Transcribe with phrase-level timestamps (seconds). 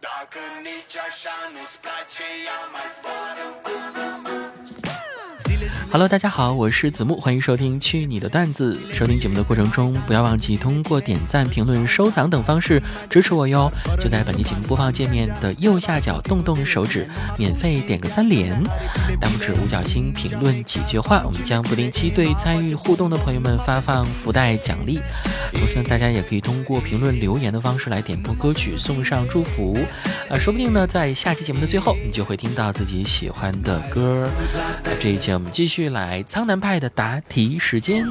[0.00, 4.37] Dacă nici așa nu-ți place, ea mai zboară în Panama
[5.90, 8.78] Hello，大家好，我是子木，欢迎收听《去你的段子》。
[8.94, 13.72] 收听节目的过程中，不要忘记通过点赞、评论、收藏等方式支持我哟。
[13.98, 18.52] 就在本期节目播放界面的右下角动动手指，免费点个三连，
[19.18, 25.00] 大拇指、五角星评论几句话，我们将不定期对参与互动的朋友们发放福袋奖励。
[25.54, 29.78] 同时呢，大家也可以通过评论留言的方式来点播歌曲，送上祝福。
[30.28, 34.28] 啊，说不定呢，在下期节目的最后，你就会听到自己喜欢的歌。
[34.84, 35.77] 那这一期我们继续。
[35.78, 38.04] 续来苍南派的答题时间。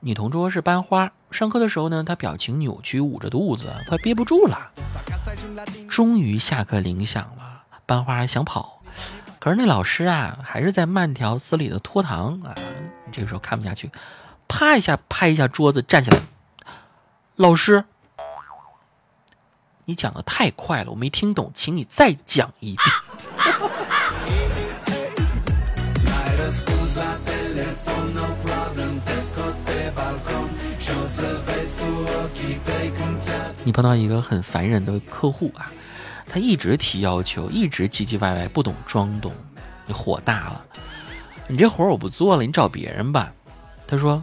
[0.00, 4.70] 女同桌是班花，上课的时候呢，她表情扭曲，捂着肚子，快憋不住了。
[5.86, 8.77] 终于下课铃响了，班花还想跑。
[9.40, 12.54] 可是那老师啊，还是在慢条斯理的拖堂啊。
[13.12, 13.90] 这个时候看不下去，
[14.48, 16.20] 啪一下拍一下桌子，站起来。
[17.36, 17.84] 老师，
[19.84, 22.86] 你讲的太快了，我没听懂，请你再讲一遍。
[33.64, 35.70] 你碰到一个很烦人的客户啊。
[36.28, 39.32] 他一直提要求，一直唧唧歪歪，不懂装懂，
[39.86, 40.64] 你火大了。
[41.46, 43.32] 你这活我不做了，你找别人吧。
[43.86, 44.22] 他说：“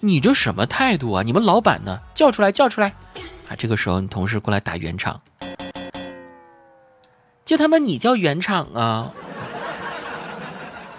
[0.00, 1.22] 你这什么态度啊？
[1.22, 1.98] 你们老板呢？
[2.14, 2.92] 叫出来，叫出来！”
[3.48, 5.22] 啊，这个时候你同事过来打圆场，
[7.46, 9.12] 就他妈你叫圆场啊？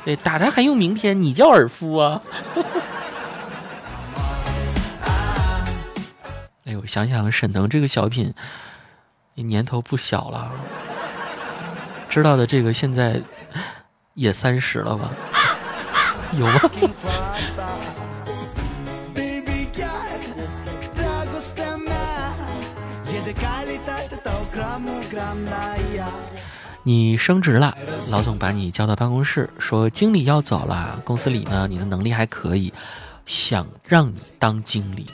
[0.04, 1.22] 对，打他还用明天？
[1.22, 2.22] 你叫尔夫啊？
[6.66, 8.34] 哎呦，想想沈腾这个小品。
[9.40, 10.52] 你年头不小了，
[12.10, 13.22] 知道的这个现在
[14.16, 15.12] 也三十了吧？
[16.34, 16.60] 有吗？
[26.82, 27.78] 你升职了，
[28.10, 32.74] 老总把你叫到办公室，说经理要走了，公司里呢你的能力还可以，
[33.28, 35.06] 想让你当经理。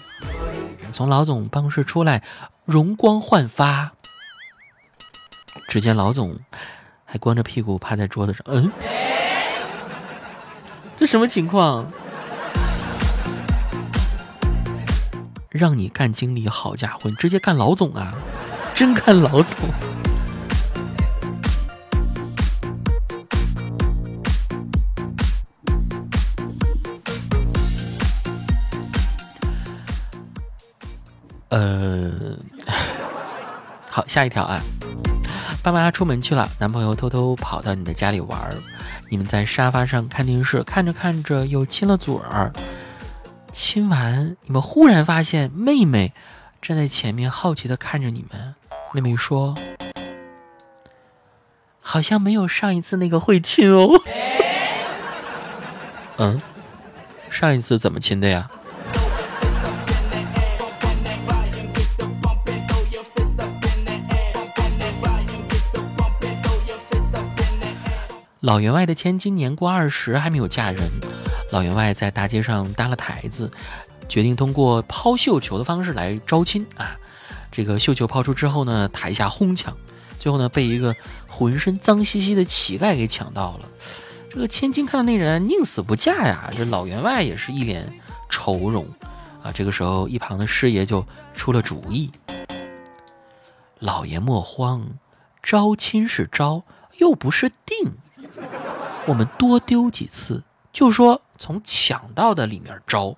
[0.93, 2.23] 从老总办公室出来，
[2.63, 3.91] 容光焕发。
[5.67, 6.37] 只见老总
[7.03, 8.71] 还光着屁股趴在桌子上，嗯，
[10.97, 11.91] 这什么情况？
[15.49, 18.15] 让你干经理，好家伙，你直接干老总啊！
[18.75, 19.57] 真干老总。
[31.49, 32.35] 呃，
[33.89, 34.59] 好，下一条啊。
[35.63, 38.53] 爸妈出门去了，男朋友偷偷跑到你的家里玩儿，
[39.09, 42.51] 你们在沙发上看电视，看着看着又亲了嘴儿。
[43.49, 46.11] 亲完，你们忽然发现妹妹
[46.61, 48.55] 站在前面，好奇的看着你们。
[48.91, 49.55] 妹妹说
[51.79, 53.87] ：“好像没有上一次那个会亲哦。
[56.19, 56.41] ”嗯，
[57.29, 58.51] 上一次怎么亲的呀？
[68.43, 70.83] 老员外的千金年过二十还没有嫁人，
[71.53, 73.49] 老员外在大街上搭了台子，
[74.09, 76.91] 决定通过抛绣球的方式来招亲啊。
[77.53, 79.73] 这个绣球抛出之后呢，台下哄抢，
[80.19, 80.93] 最后呢被一个
[81.25, 83.69] 浑身脏兮兮的乞丐给抢到了。
[84.29, 87.93] 这个千金看到那人宁死不嫁呀，这老员外也是一脸
[88.29, 88.85] 愁容
[89.41, 89.53] 啊。
[89.53, 92.11] 这个时候一旁的师爷就出了主意
[93.79, 94.85] ：“老爷莫慌，
[95.41, 96.61] 招亲是招，
[96.97, 97.93] 又不是定。”
[99.05, 103.15] 我们多丢几次，就说从抢到的里面招，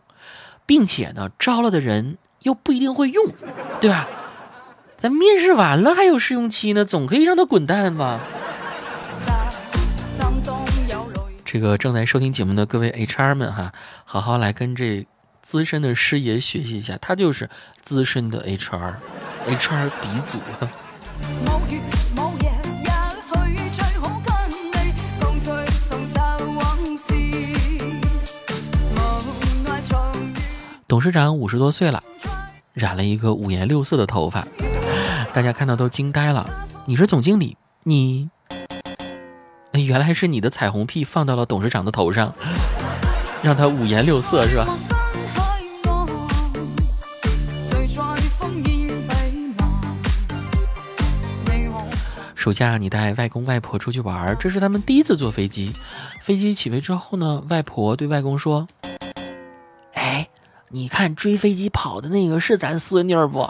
[0.65, 3.23] 并且呢，招了的人又不一定会用，
[3.79, 4.07] 对吧？
[4.97, 8.19] 咱面试完了还有试用期呢，总可以让他滚蛋吧？
[11.43, 13.71] 这个正在收听节目的各位 HR 们哈，
[14.03, 15.05] 好好来跟这
[15.41, 17.49] 资深的师爷学习一下，他就是
[17.81, 20.39] 资深的 HR，HR 鼻祖。
[30.95, 32.01] 董事长五十多岁了，
[32.71, 34.47] 染了一个五颜六色的头发，
[35.33, 36.49] 大家看到都惊呆了。
[36.85, 38.29] 你是总经理，你
[39.73, 42.33] 原来是你的彩虹屁放到了董事长的头上，
[43.43, 44.65] 让他五颜六色是吧？
[52.33, 55.73] 暑假你带外公外婆出去玩，这是他们第一次坐飞机。
[56.21, 58.65] 飞机起飞之后呢，外婆对外公说：“，
[60.69, 63.49] 你看追飞机跑的那个是咱孙女不？”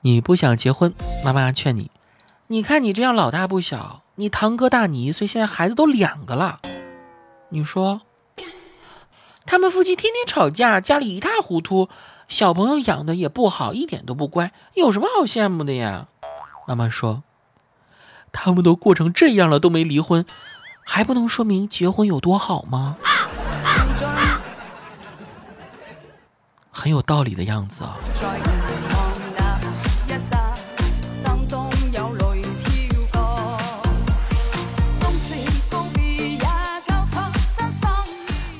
[0.00, 1.90] 你不想结婚，妈妈劝你。
[2.46, 6.60] 你看你这样老大不小，你堂哥大你一岁，现在孩子都两个了。
[7.50, 8.00] 你说，
[9.44, 11.90] 他们夫妻天天吵架，家里一塌糊涂，
[12.26, 16.08] 小朋友养的也不好，一点都不乖，有什么好羡慕的呀？
[16.66, 17.22] 妈妈说，
[18.32, 20.24] 他们都过成这样了都没离婚，
[20.84, 22.96] 还不能说明结婚有多好吗？
[26.70, 27.96] 很有道理的样子啊。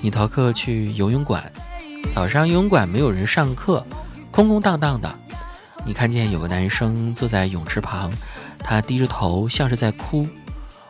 [0.00, 1.52] 你逃课去游泳馆，
[2.10, 3.84] 早上游泳馆没有人上课，
[4.30, 5.14] 空空荡荡的。
[5.84, 8.10] 你看见有个男生坐在泳池旁，
[8.68, 10.28] 他低着头，像是在哭。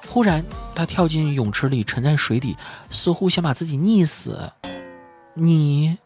[0.09, 0.45] 忽然，
[0.75, 2.57] 他跳进泳池里，沉在水底，
[2.91, 4.53] 似乎想把自己溺死。
[5.35, 5.97] 你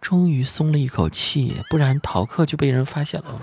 [0.00, 3.40] 终于松了一口气，不然逃课就被人发现了。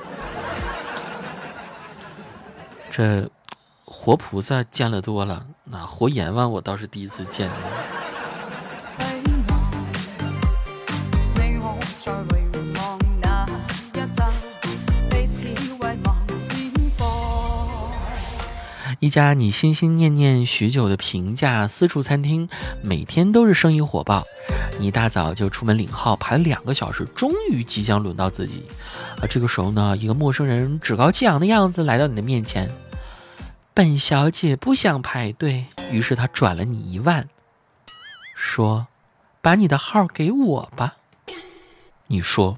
[2.92, 3.30] 这。
[3.86, 7.50] 活菩萨见了多了，那活阎王我倒是第一次见。
[19.04, 22.48] 一家你心心念念许久的平价私厨餐厅，
[22.82, 24.24] 每天都是生意火爆。
[24.80, 28.64] 你一大早就出门领号，排了两个小时，终于即将轮到自己。
[29.20, 32.72] 啊，这个时候呢，一个陌生人趾高气扬的样子来到你的面前。
[33.74, 37.28] 本小姐不想排队，于是她转了你一万，
[38.34, 38.88] 说
[39.44, 40.96] ：“把你的号给我吧。”
[42.08, 42.58] 你说：“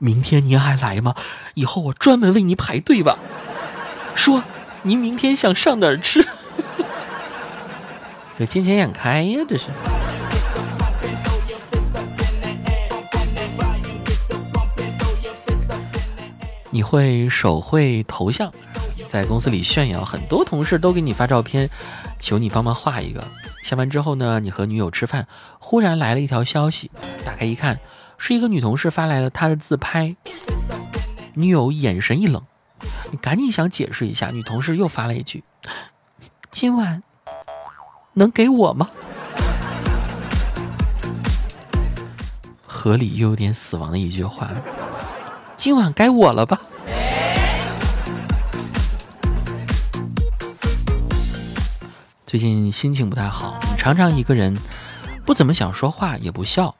[0.00, 1.14] 明天您还来吗？
[1.52, 3.18] 以后我专门为你排队吧。”
[4.20, 4.44] 说
[4.84, 6.22] ：“您明天想上哪儿吃？”
[8.38, 9.68] 这金钱眼开呀，这是。
[16.70, 18.52] 你会手绘头像？
[19.06, 21.70] 在公司里炫耀，很多同事都给你发照片，
[22.18, 23.24] 求你帮忙画一个。
[23.62, 25.26] 下班之后呢，你和女友吃饭，
[25.58, 26.90] 忽然来了一条消息，
[27.24, 27.80] 打开一看，
[28.18, 30.14] 是一个女同事发来了她的自拍。
[31.32, 32.42] 女友眼神一冷，
[33.12, 35.42] 你赶紧想解释一下，女同事又发了一句
[36.52, 37.02] ：“今晚
[38.12, 38.88] 能给我吗？”
[42.64, 44.48] 合理又有点死亡的一句话，
[45.56, 46.60] 今晚该我了吧？
[52.24, 54.56] 最近心情不太好，常常一个人，
[55.26, 56.76] 不怎么想说话，也不笑。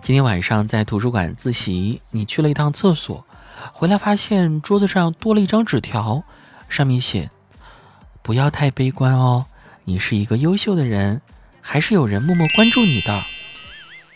[0.00, 3.26] 今天晚上在图书馆自习，你去了一趟厕所，
[3.72, 6.24] 回来发现桌子上多了一张纸条，
[6.68, 7.30] 上面写
[8.22, 9.46] ：“不要太悲观哦，
[9.84, 11.20] 你是一个优秀的人，
[11.60, 13.22] 还是有人默默关注你的。”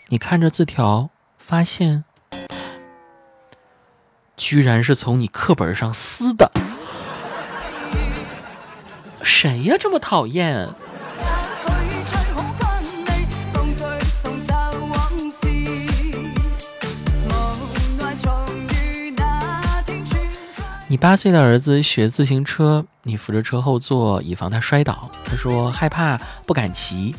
[0.09, 2.03] 你看着字条，发现
[4.35, 6.51] 居然是从你课本上撕的。
[9.23, 10.67] 谁呀，这么讨厌？
[20.91, 25.09] 你八岁的儿子学自行车，你扶着车后座，以防他摔倒。
[25.23, 27.15] 他说害怕，不敢骑。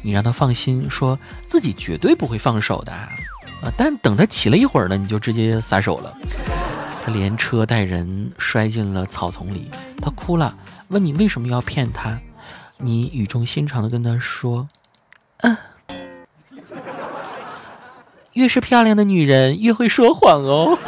[0.00, 2.90] 你让他放心，说自己绝对不会放手的。
[2.90, 3.10] 啊，
[3.76, 6.16] 但等他骑了一会儿呢，你就直接撒手了。
[7.04, 10.56] 他连车带人摔进了草丛里，他哭了。
[10.88, 12.18] 问你为什么要骗他？
[12.78, 14.66] 你语重心长的跟他说
[15.44, 15.54] ：“嗯，
[18.32, 20.78] 越是漂亮的女人越会说谎哦。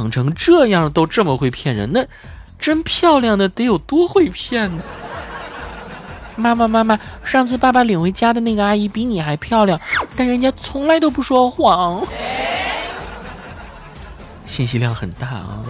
[0.00, 2.02] 长成这样都这么会骗人，那
[2.58, 4.82] 真漂亮的得有多会骗呢？”
[6.36, 9.78] 妈妈，妈妈，上次爸爸领回家的那个阿姨比你还漂亮，
[10.16, 12.02] 但人家从来都不说谎。
[14.46, 15.62] 信息量很大啊。